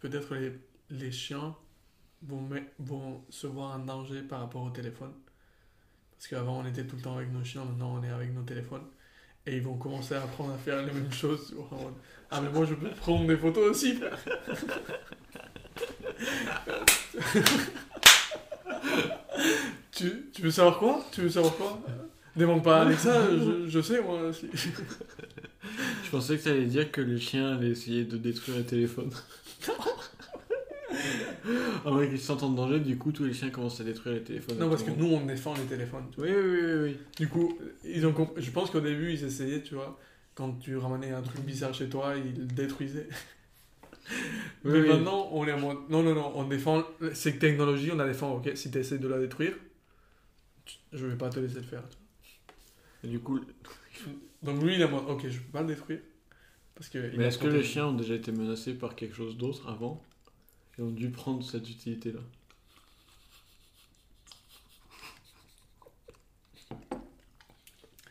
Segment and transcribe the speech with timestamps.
[0.00, 0.52] peut-être les,
[0.90, 1.56] les chiens
[2.22, 2.48] vont,
[2.78, 5.12] vont se voir un danger par rapport au téléphone.
[6.16, 8.42] Parce qu'avant, on était tout le temps avec nos chiens, maintenant, on est avec nos
[8.42, 8.84] téléphones.
[9.46, 11.54] Et ils vont commencer à apprendre à faire les mêmes choses.
[11.70, 11.92] en
[12.30, 14.00] Ah, mais moi, je peux prendre des photos aussi.
[19.92, 21.04] tu, tu veux savoir quoi?
[21.12, 21.80] Tu veux savoir quoi?
[22.36, 24.20] Demande pas à Alexa, je, je sais, moi.
[24.22, 24.48] aussi.
[26.14, 29.10] Je pensais que tu allais dire que les chiens allaient essayer de détruire les téléphones.
[31.84, 34.14] En vrai, qu'ils se sentent en danger, du coup, tous les chiens commencent à détruire
[34.14, 34.58] les téléphones.
[34.58, 36.04] Non, parce que le nous, on défend les téléphones.
[36.12, 36.28] tu vois.
[36.28, 36.96] Oui, oui, oui, oui.
[37.18, 39.98] Du coup, ils ont comp- je pense qu'au début, ils essayaient, tu vois,
[40.36, 43.08] quand tu ramenais un truc bizarre chez toi, ils le détruisaient.
[44.64, 44.88] Oui, Mais oui.
[44.88, 48.36] maintenant, on est en mode, non, non, non, on défend ces technologies, on la défend,
[48.36, 49.54] ok Si tu essaies de la détruire,
[50.64, 51.82] tu- je vais pas te laisser le faire.
[53.02, 54.12] tu Et du coup, vois.
[54.54, 55.98] Donc lui, il est en mode, ok, je peux pas le détruire.
[56.74, 59.36] Parce que il mais est-ce que les chiens ont déjà été menacés par quelque chose
[59.36, 60.02] d'autre avant
[60.78, 62.20] et ont dû prendre cette utilité-là?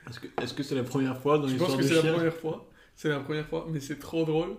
[0.09, 2.07] Est-ce que est-ce que c'est la première fois dans Je pense l'histoire que des c'est
[2.07, 2.69] la première fois.
[2.95, 4.55] C'est la première fois, mais c'est trop drôle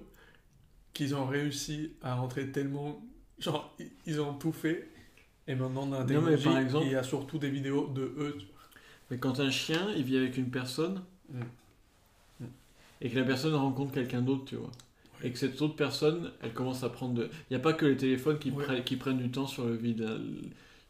[0.92, 3.02] qu'ils ont réussi à rentrer tellement.
[3.38, 4.88] Genre, ils ont tout fait.
[5.46, 7.88] Et maintenant, on a des Non, mais par exemple- il y a surtout des vidéos
[7.88, 8.38] de eux.
[9.10, 11.04] Mais quand un chien, il vit avec une personne.
[11.28, 11.42] Mm.
[13.04, 14.70] Et que la personne rencontre quelqu'un d'autre, tu vois.
[15.22, 17.24] Et que cette autre personne, elle commence à prendre de...
[17.24, 18.52] Il n'y a pas que les téléphones qui,
[18.84, 20.18] qui prennent du temps sur le vide, hein,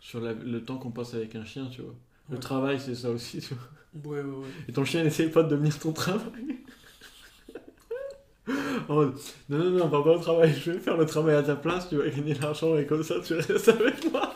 [0.00, 1.94] sur la- le temps qu'on passe avec un chien, tu vois.
[2.30, 2.40] Le Ouais.
[2.40, 4.12] travail, c'est ça aussi, tu vois.
[4.12, 4.46] Ouais, ouais, ouais.
[4.68, 6.22] Et ton chien n'essaye pas de devenir ton travail.
[8.88, 9.14] En mode,
[9.48, 11.96] non, non, non, papa au travail, je vais faire le travail à ta place, tu
[11.96, 14.34] vas gagner de l'argent et comme ça tu restes avec moi.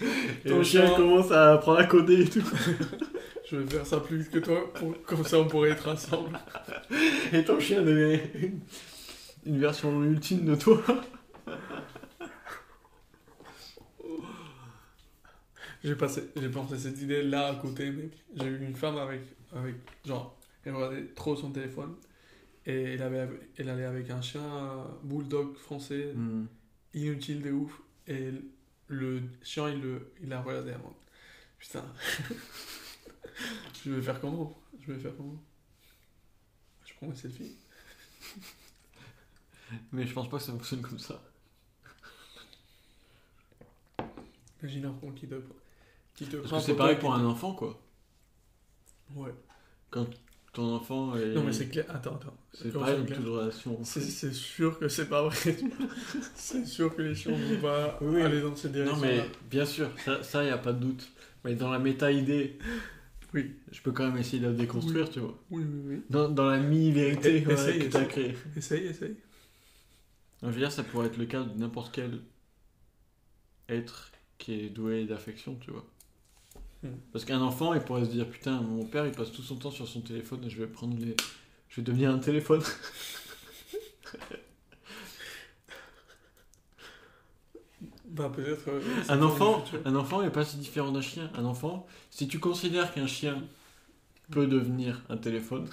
[0.44, 2.42] Et Ton chien- commence à apprendre à coder et tout.
[3.54, 6.38] Je vais faire ça plus vite que toi, pour- comme ça on pourrait être ensemble.
[7.32, 8.60] Et ton chien devient une,
[9.46, 10.82] une version ultime de toi.
[15.82, 18.12] J'ai passé, j'ai pensé cette idée là à côté, mec.
[18.36, 19.20] J'ai eu une femme avec,
[19.54, 21.94] avec, genre, elle regardait trop son téléphone
[22.66, 23.28] et elle avait,
[23.58, 26.46] elle allait avec un chien euh, bulldog français Hmm.
[26.94, 28.30] inutile de ouf et
[28.88, 30.96] le chien il le, il a regardé avant.
[31.58, 31.84] Putain,
[33.84, 35.42] je vais faire comment Je vais faire comment
[36.86, 37.56] Je prends mes selfies.
[39.92, 41.20] Mais je pense pas que ça fonctionne comme ça.
[44.62, 45.34] Imagine un enfant qui te,
[46.14, 47.80] qui te Parce prend que c'est pareil pour un enfant, quoi.
[49.14, 49.34] Ouais.
[50.52, 51.34] Ton enfant est.
[51.34, 51.84] Non mais c'est clair.
[51.88, 52.36] Attends, attends.
[52.52, 53.84] C'est Comment pareil c'est clair toute relation.
[53.84, 55.56] C'est c'est sûr que c'est pas vrai.
[56.36, 59.00] c'est sûr que les chiens vont pas Oui, aller dans cette Non direction.
[59.02, 61.10] mais bien sûr, ça, ça y a pas de doute.
[61.44, 62.58] Mais dans la méta-idée,
[63.34, 63.52] Oui.
[63.72, 65.36] je peux quand même essayer de la déconstruire, tu vois.
[65.50, 66.02] Oui, oui, oui.
[66.08, 68.08] Dans, dans la mi-vérité Et- voilà, essaye, que t'as essaye.
[68.08, 68.34] créée.
[68.56, 69.16] Essaye, essaye.
[70.42, 72.20] Je veux dire, ça pourrait être le cas de n'importe quel
[73.68, 75.84] être qui est doué d'affection, tu vois.
[76.82, 76.96] Hmm.
[77.12, 79.70] Parce qu'un enfant, il pourrait se dire Putain, mon père, il passe tout son temps
[79.70, 81.16] sur son téléphone et je vais prendre les.
[81.70, 82.62] Je vais devenir un téléphone.
[88.14, 88.68] Bah peut-être.
[88.68, 91.30] euh, Un enfant, un enfant n'est pas si différent d'un chien.
[91.34, 93.42] Un enfant, si tu considères qu'un chien
[94.30, 95.68] peut devenir un téléphone,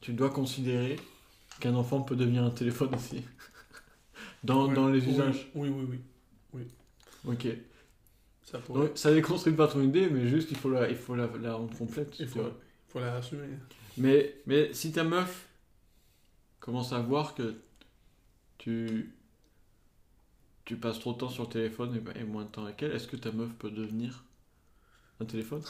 [0.00, 0.96] tu dois considérer
[1.60, 3.24] qu'un enfant peut devenir un téléphone aussi.
[4.44, 4.74] Dans, Ouais.
[4.74, 5.48] dans les Oui, usages.
[5.54, 6.00] Oui, oui,
[6.52, 6.62] oui.
[7.26, 7.46] Ok.
[8.44, 8.88] Ça pourrait.
[8.88, 11.54] Donc, ça déconstruit pas ton idée, mais juste il faut la, il faut la, la
[11.54, 12.14] rendre complète.
[12.20, 13.48] Il faut, il faut la assumer.
[13.96, 15.48] Mais, mais si ta meuf
[16.60, 17.56] commence à voir que
[18.58, 19.14] tu,
[20.66, 22.92] tu passes trop de temps sur le téléphone et, et moins de temps avec elle,
[22.92, 24.24] est-ce que ta meuf peut devenir
[25.20, 25.62] un téléphone?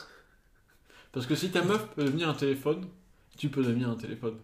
[1.12, 2.88] Parce que si ta meuf peut devenir un téléphone,
[3.38, 4.38] tu peux devenir un téléphone.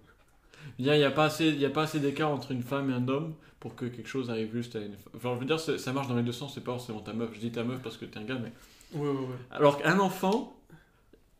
[0.78, 3.08] Il n'y a, il y a pas assez, assez d'écart entre une femme et un
[3.08, 5.12] homme pour que quelque chose arrive juste à une femme.
[5.16, 7.30] Enfin, je veux dire, ça marche dans les deux sens, c'est pas forcément ta meuf.
[7.34, 8.52] Je dis ta meuf parce que t'es un gars, mais.
[8.92, 9.36] Ouais, ouais, ouais.
[9.50, 10.56] Alors qu'un enfant,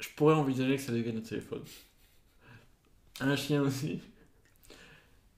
[0.00, 1.62] je pourrais envisager que ça devienne un téléphone.
[3.20, 4.00] Un chien aussi.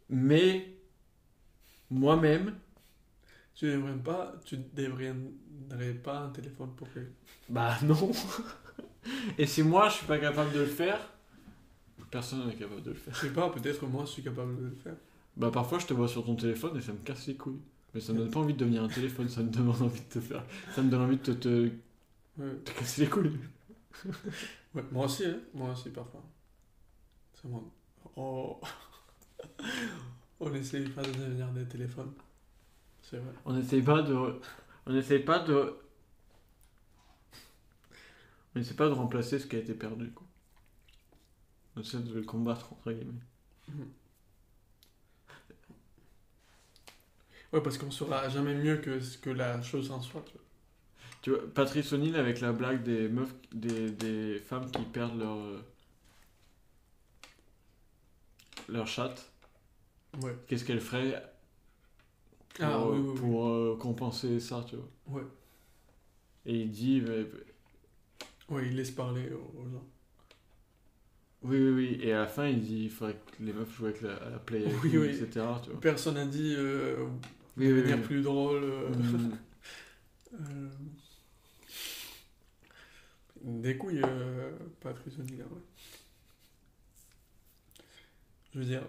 [0.09, 0.77] Mais
[1.91, 2.55] moi-même,
[3.55, 7.01] Tu devrais pas, tu deviendrais pas un téléphone pour que.
[7.49, 8.11] bah non.
[9.39, 10.99] Et si moi je suis pas capable de le faire,
[12.11, 13.15] personne n'est capable de le faire.
[13.15, 14.97] Je sais pas, peut-être moi je suis capable de le faire.
[15.37, 17.61] Bah parfois je te vois sur ton téléphone et ça me casse les couilles.
[17.95, 20.07] Mais ça me donne pas envie de devenir un téléphone, ça me donne envie de
[20.09, 20.45] te faire.
[20.75, 21.71] Ça me donne envie de te, te,
[22.37, 22.53] Ouais.
[22.65, 23.39] te casser les couilles.
[24.75, 25.37] Ouais, moi aussi, hein.
[25.55, 26.25] Moi aussi parfois.
[27.33, 27.63] C'est moi.
[28.17, 28.61] Oh.
[30.41, 32.13] On essaye pas de devenir des téléphones.
[33.13, 33.21] Vrai.
[33.45, 34.41] On n'essaye pas de.
[34.87, 35.77] On n'essaye pas de.
[38.55, 40.11] On n'essaie pas de remplacer ce qui a été perdu.
[40.11, 40.27] Quoi.
[41.77, 43.21] On essaie de le combattre, entre guillemets.
[47.53, 50.25] Ouais, parce qu'on saura jamais mieux que, que la chose en soi.
[50.27, 50.41] Tu vois.
[51.23, 55.37] Tu vois, Patrice O'Neill avec la blague des meufs, des, des femmes qui perdent leur.
[55.37, 55.65] euh,
[58.69, 59.31] leur chatte.
[60.21, 60.37] Ouais.
[60.47, 61.23] Qu'est-ce qu'elle ferait
[62.55, 64.89] pour, Ah, oui, euh, oui, pour euh, compenser ça, tu vois
[65.21, 65.27] Ouais.
[66.47, 67.01] Et il dit.
[67.03, 67.27] mais-
[68.49, 69.85] Ouais, il laisse parler aux, gens.
[71.43, 71.99] oui, oui, oui.
[72.03, 74.31] Et à la fin, il dit il faudrait que les meufs jouent avec la, à
[74.31, 75.47] la play, avec Oui, lui, etc.
[75.63, 75.81] Tu vois.
[75.81, 77.07] Personne n'a dit euh,
[77.57, 78.65] Oui, plus drôle.
[78.65, 78.91] euh,
[83.43, 84.01] Des couilles,
[84.81, 85.61] Patrice O'Neill, ouais.
[88.55, 88.87] Je veux dire,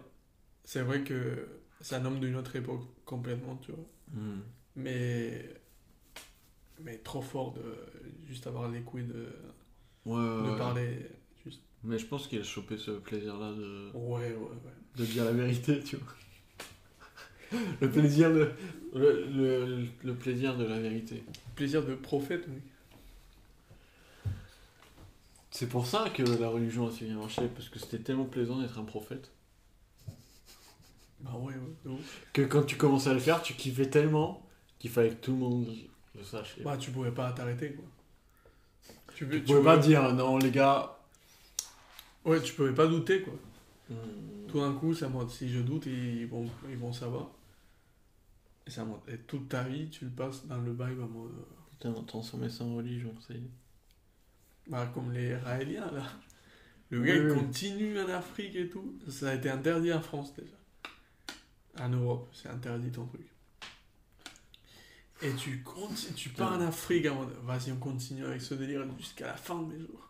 [0.63, 1.47] c'est vrai que
[1.81, 3.85] c'est un homme d'une autre époque complètement, tu vois.
[4.13, 4.39] Mm.
[4.77, 5.49] Mais,
[6.79, 7.61] mais trop fort de
[8.27, 9.27] juste avoir les couilles de,
[10.05, 10.57] Ouais, ouais, de ouais.
[10.57, 11.09] parler.
[11.43, 11.61] Juste.
[11.83, 14.71] Mais je pense qu'il a chopé ce plaisir-là de, Ouais, ouais, ouais.
[14.97, 16.13] de dire la vérité, tu vois.
[17.81, 18.49] Le plaisir de,
[18.93, 21.23] le, le, le plaisir de la vérité.
[21.55, 22.59] Plaisir de prophète, oui.
[25.51, 28.59] C'est pour ça que la religion a si bien marché, parce que c'était tellement plaisant
[28.59, 29.31] d'être un prophète.
[31.25, 31.97] Bah ouais, ouais.
[32.33, 34.45] Que quand tu commençais à le faire, tu kiffais tellement
[34.79, 35.75] qu'il fallait que tout le monde
[36.15, 36.55] le sache.
[36.63, 37.85] Bah tu pouvais pas t'arrêter, quoi.
[39.15, 40.97] Tu, tu pouvais pas dire non, les gars.
[42.25, 43.33] Ouais, tu pouvais pas douter, quoi.
[43.89, 47.29] hmm, Tout d'un coup, en mode, si je doute, ils vont, ils vont savoir.
[49.07, 52.49] Et toute ta vie, tu le passes dans le bail en mode, euh, Putain, transformé
[52.49, 53.49] ça en religion, ça y est.
[54.67, 56.03] bah, comme les Raéliens, là.
[56.89, 58.95] Le Oui, gars, il continue en Afrique et tout.
[59.09, 60.54] Ça a été interdit en France, déjà.
[61.79, 63.27] En Europe, c'est interdit ton truc.
[65.21, 68.85] Et tu, continues, tu pars en Afrique en mode, vas-y, on continue avec ce délire
[68.97, 70.09] jusqu'à la fin de mes jours.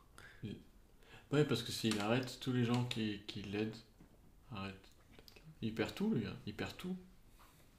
[1.31, 3.75] Ouais, parce que s'il arrête, tous les gens qui, qui l'aident
[4.55, 4.91] arrêtent.
[5.61, 6.35] Il perd tout, le gars.
[6.45, 6.95] Il perd tout.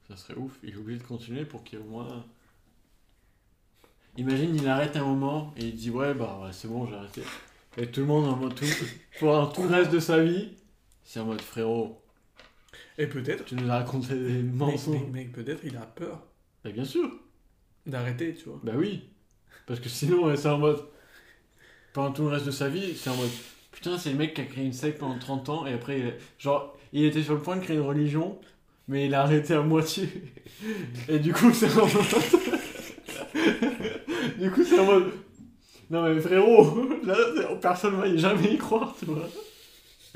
[0.09, 0.59] Ça serait ouf.
[0.63, 2.25] Il est obligé de continuer pour qu'il y ait au moins.
[4.17, 7.23] Imagine, il arrête un moment et il dit Ouais, bah ouais, c'est bon, j'ai arrêté.
[7.77, 8.65] Et tout le monde en mode tout,
[9.19, 10.57] pour tout le reste de sa vie,
[11.05, 12.03] c'est en mode frérot,
[12.99, 15.01] Et peut-être, tu nous as raconté des mais, mensonges.
[15.13, 16.23] mais- mais peut-être il a peur
[16.65, 17.11] Bah, bien sûr.
[17.87, 18.61] d'arrêter, tu vois.
[18.63, 19.05] Bah oui.
[19.67, 20.81] Parce que sinon, c'est en mode.
[21.93, 23.31] Pendant tout le reste de sa vie, c'est en mode.
[23.73, 26.77] Putain, c'est le mec qui a créé une secte pendant 30 ans et après, genre,
[26.93, 28.39] il était sur le point de créer une religion,
[28.89, 30.09] mais il a arrêté à moitié.
[31.09, 31.93] Et du coup, c'est en mode.
[34.39, 35.13] du coup, c'est en mode.
[35.91, 37.17] Non, mais frérot, là,
[37.61, 39.29] personne va y jamais y croire, tu vois.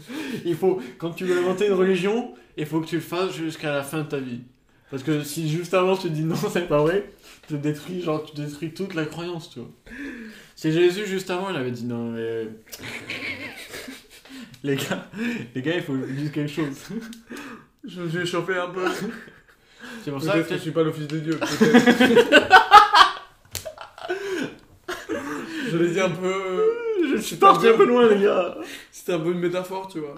[0.44, 3.72] Il faut, quand tu veux inventer une religion, il faut que tu le fasses jusqu'à
[3.72, 4.40] la fin de ta vie.
[4.90, 7.10] Parce que si juste avant tu dis non, c'est pas vrai,
[7.46, 9.70] tu détruis, genre, tu détruis toute la croyance, tu vois.
[10.56, 12.48] C'est Jésus juste avant, il avait dit non, mais.
[14.64, 15.08] les gars,
[15.54, 16.76] les gars, il faut dire quelque chose.
[17.84, 18.84] Je vais chauffer un peu.
[20.04, 21.38] C'est pour ça Peut-être que je suis pas le fils de Dieu.
[21.38, 22.50] peut-être.
[25.70, 26.26] je l'ai dit un peu.
[26.26, 28.58] euh, je suis parti un peu loin, les gars.
[28.92, 30.14] C'était un peu une métaphore, tu vois.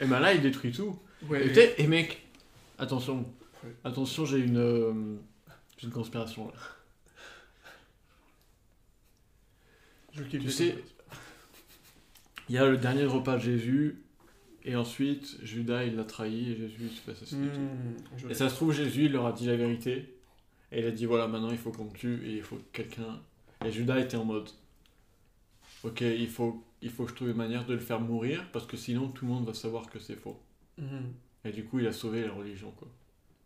[0.00, 0.98] Et ben là, il détruit tout.
[1.28, 1.46] Ouais.
[1.78, 2.26] Et, mec,
[2.78, 3.26] attention,
[3.62, 3.74] Ouais.
[3.84, 4.92] attention, j'ai une, euh,
[5.76, 6.54] j'ai une conspiration là.
[10.12, 10.76] Je Tu sais-.
[12.48, 14.02] Il y a le dernier repas de Jésus,
[14.64, 17.46] et ensuite Judas il l'a trahi et Jésus se fait assassiner.
[17.46, 18.34] Hmm, Et l'ai.
[18.34, 20.16] ça se trouve, Jésus il leur a dit la vérité,
[20.72, 22.62] et il a dit voilà, maintenant il faut qu'on me tue, et il faut que
[22.72, 23.20] quelqu'un.
[23.64, 24.48] Et Judas était en mode
[25.84, 28.66] ok, il faut, il faut que je trouve une manière de le faire mourir, parce
[28.66, 30.40] que sinon tout le monde va savoir que c'est faux.
[30.78, 31.10] Hmm,
[31.44, 32.88] Et du coup, il a sauvé la religion quoi.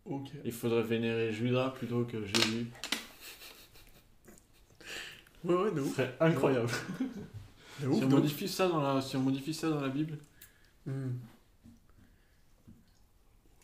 [0.07, 0.31] Ok.
[0.45, 2.67] Il faudrait vénérer Judas plutôt que Jésus.
[5.45, 5.97] Ouais, ouais, de ouf.
[5.97, 6.71] serait incroyable.
[7.81, 8.21] De ouf, si, on de ouf.
[8.21, 10.19] modifie ça dans la, si on modifie ça dans la Bible,
[10.87, 11.13] Hmm.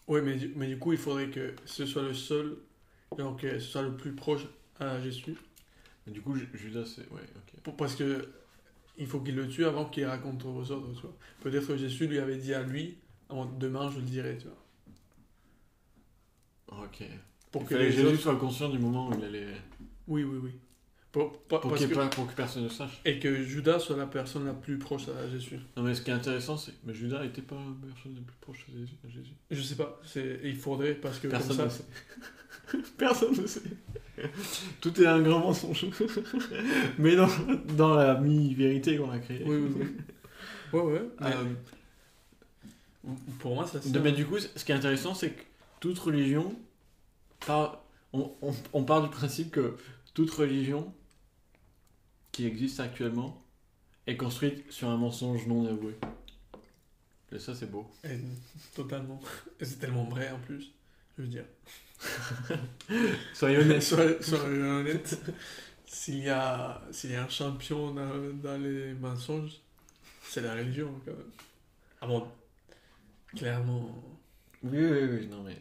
[0.08, 2.56] Ouais, mais, du- mais du coup, il faudrait que ce soit le seul,
[3.16, 4.42] donc que ce soit le plus proche
[4.80, 5.36] à Jésus.
[6.06, 7.08] Du coup, Ju- Judas c'est.
[7.12, 7.60] Ouais, ok.
[7.62, 8.28] Pour- Parce que
[8.98, 11.16] il faut qu'il le tue avant qu'il raconte aux autres, tu vois.
[11.40, 12.98] Peut-être que Jésus lui avait dit à lui,
[13.58, 14.56] demain je le dirai, tu vois.
[16.84, 17.02] Ok.
[17.50, 18.20] Pour il que les Jésus autres...
[18.20, 19.46] soit conscient du moment où il allait.
[20.06, 20.50] Oui, oui, oui.
[21.12, 23.00] Pour, que- pas- pour que personne ne sache.
[23.04, 25.58] Et que Judas soit la personne la plus proche à Jésus.
[25.76, 28.36] Non, mais ce qui est intéressant, c'est que Judas n'était pas la personne la plus
[28.40, 29.32] proche à Jésus.
[29.50, 30.00] Je sais pas,
[30.44, 31.84] il faudrait parce que Personne comme ne sait.
[32.96, 33.62] Personne ne sait.
[34.80, 35.86] Tout est un grand mensonge.
[36.98, 37.28] mais dans,
[37.76, 39.42] dans la mi-vérité qu'on a créée.
[39.44, 39.86] Oui, oui, oui.
[40.72, 41.02] Ouais, ouais.
[41.22, 41.44] Euh,
[43.38, 45.42] pour moi, ça mais du coup, ce qui est intéressant, c'est que
[45.80, 46.54] toute religion,
[47.48, 47.72] on,
[48.12, 49.76] on, on part du principe que
[50.14, 50.92] toute religion
[52.32, 53.42] qui existe actuellement
[54.06, 55.94] est construite sur un mensonge non avoué.
[57.32, 57.90] Et ça, c'est beau.
[58.04, 58.18] Et
[58.74, 59.20] totalement.
[59.60, 60.72] Et c'est tellement vrai en plus.
[61.20, 61.44] Je veux dire.
[63.34, 63.82] Soyez honnête.
[63.82, 65.20] Soyez, soyez honnête.
[65.84, 69.60] S'il y, a, s'il y a un champion dans, dans les mensonges,
[70.22, 71.30] c'est la religion quand même.
[72.00, 72.26] Ah bon,
[73.36, 74.02] clairement.
[74.62, 75.56] Oui, oui, oui, non mais.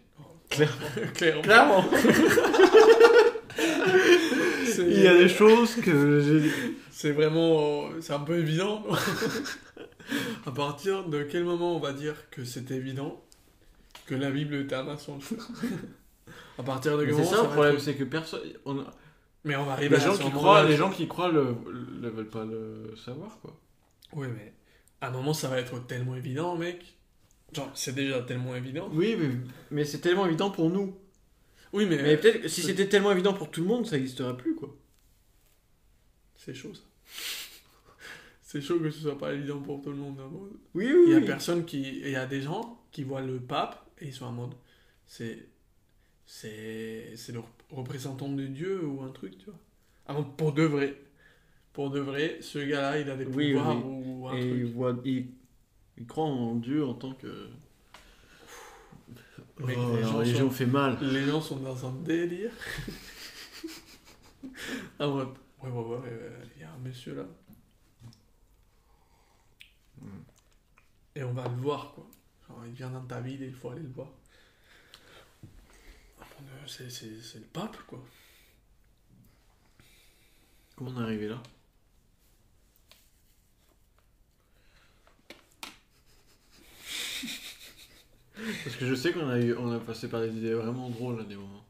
[1.13, 1.42] Clairement.
[1.42, 1.42] clairement.
[1.42, 1.89] Clairement
[4.78, 6.51] Il y a des choses que j'ai.
[6.89, 7.89] C'est vraiment.
[8.01, 8.84] C'est un peu évident.
[10.46, 13.22] à partir de quel moment on va dire que c'est évident?
[14.10, 15.30] Que la Bible est un mensonge
[16.58, 18.42] À partir de C'est ça le problème, c'est que personne.
[18.66, 18.84] on
[19.44, 21.56] Mais on va arriver Les à gens, qui croient, les gens qui croient le,
[22.01, 23.58] le veulent pas le savoir, quoi.
[24.13, 24.54] Oui, mais
[25.00, 26.98] à un moment, ça va être tellement évident, mec.
[27.54, 28.89] Genre, c'est déjà tellement évident.
[28.92, 29.30] Oui, mais,
[29.72, 30.98] mais c'est tellement évident pour nous.
[31.72, 34.36] Oui, mais, Mais peut-être que si c'était tellement évident pour tout le monde, ça n'existerait
[34.36, 34.75] plus, quoi.
[36.36, 36.82] c'est chaud, ça.
[38.42, 40.20] c'est chaud que ce soit pas évident pour tout le monde.
[40.74, 41.25] Oui, oui, Il y a oui.
[41.25, 42.00] personne qui...
[42.00, 44.53] Il y a des gens qui voient le pape et ils sont en mode...
[45.06, 45.48] C'est...
[46.25, 47.13] C'est...
[47.15, 47.41] C'est le
[47.72, 49.60] représentant de Dieu ou un truc, tu vois.
[50.08, 51.00] Ah bon, pour de vrai.
[51.74, 53.84] Pour de vrai, ce gars-là, il a des Oui, pouvoirs oui.
[53.86, 54.53] ou un Et truc.
[54.58, 55.27] il, voit, il,
[55.98, 57.50] il croit en Dieu en tant que.
[59.60, 60.98] Mec, oh, les gens religion sont- fait mal.
[61.01, 62.51] Les gens sont dans un délire.
[65.00, 65.29] mode,
[65.63, 67.25] ouais, ouais, ouais, ouais, ouais, il y a un monsieur là.
[70.01, 70.08] Mm.
[71.15, 72.08] Et on va le voir, quoi.
[72.65, 74.10] Il vient dans ta ville et il faut aller le voir.
[76.22, 76.25] Ah,
[76.68, 76.86] C'est,
[77.36, 78.03] le pape, quoi.
[80.75, 81.41] Comment on est arrivé là?
[88.63, 91.36] Parce que je sais qu'on a, a passé par des idées vraiment drôles à des
[91.36, 91.65] moments.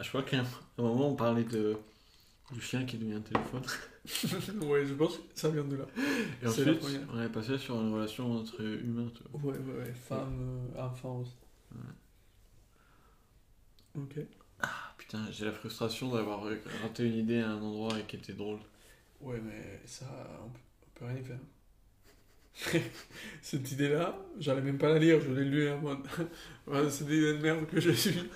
[0.00, 0.46] Je crois qu'à un
[0.78, 1.76] un moment on parlait de,
[2.50, 3.62] du chien qui devient un téléphone.
[4.62, 5.84] ouais, je pense que ça vient de là.
[6.42, 6.80] Et ensuite
[7.12, 9.10] on est passé sur une relation entre humains.
[9.14, 9.52] tu vois.
[9.52, 9.94] Ouais, ouais, ouais.
[9.94, 11.36] Femme, euh, enfant aussi.
[13.96, 14.18] Ok.
[14.60, 16.42] Ah, putain, j'ai la frustration d'avoir
[16.82, 18.58] raté une idée à un endroit et qui était drôle.
[19.20, 20.06] Ouais, mais ça,
[20.44, 21.38] on peut, on peut rien y faire.
[23.42, 26.06] Cette idée-là, j'allais même pas la lire, je l'ai lue en mode.
[26.66, 28.30] Ouais, c'est des idées de merde que je suis.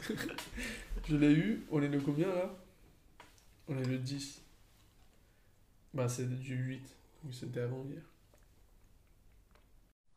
[1.08, 2.52] je l'ai eu, on est le combien là?
[3.68, 4.42] On est le 10.
[5.95, 8.03] Bah, c'est du 8, donc c'était avant hier.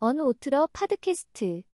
[0.00, 1.64] 언오트러 팟캐스트